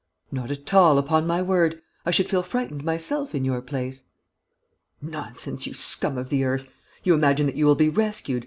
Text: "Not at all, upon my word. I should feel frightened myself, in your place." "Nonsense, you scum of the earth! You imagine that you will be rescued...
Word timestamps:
"Not 0.31 0.49
at 0.49 0.73
all, 0.73 0.97
upon 0.97 1.27
my 1.27 1.43
word. 1.43 1.79
I 2.07 2.09
should 2.09 2.27
feel 2.27 2.41
frightened 2.41 2.83
myself, 2.83 3.35
in 3.35 3.45
your 3.45 3.61
place." 3.61 4.05
"Nonsense, 4.99 5.67
you 5.67 5.75
scum 5.75 6.17
of 6.17 6.29
the 6.29 6.43
earth! 6.43 6.67
You 7.03 7.13
imagine 7.13 7.45
that 7.45 7.55
you 7.55 7.67
will 7.67 7.75
be 7.75 7.87
rescued... 7.89 8.39